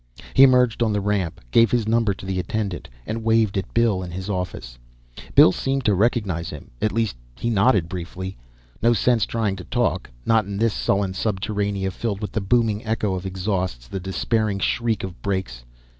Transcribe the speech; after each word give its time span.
He 0.33 0.41
emerged 0.41 0.81
on 0.81 0.93
the 0.93 0.99
ramp, 0.99 1.39
gave 1.51 1.69
his 1.69 1.87
number 1.87 2.15
to 2.15 2.25
the 2.25 2.39
attendant, 2.39 2.89
and 3.05 3.23
waved 3.23 3.55
at 3.55 3.71
Bill 3.71 4.01
in 4.01 4.09
his 4.09 4.31
office. 4.31 4.79
Bill 5.35 5.51
seemed 5.51 5.85
to 5.85 5.93
recognize 5.93 6.49
him; 6.49 6.71
at 6.81 6.91
least 6.91 7.15
he 7.35 7.51
nodded, 7.51 7.87
briefly. 7.87 8.35
No 8.81 8.93
sense 8.93 9.27
trying 9.27 9.57
to 9.57 9.63
talk 9.63 10.09
not 10.25 10.45
in 10.45 10.57
this 10.57 10.73
sullen 10.73 11.13
subterranea, 11.13 11.91
filled 11.91 12.19
with 12.19 12.31
the 12.31 12.41
booming 12.41 12.83
echo 12.83 13.13
of 13.13 13.27
exhausts, 13.27 13.87
the 13.87 13.99
despairing 13.99 14.57
shriek 14.57 15.03
of 15.03 15.21
brakes. 15.21 15.65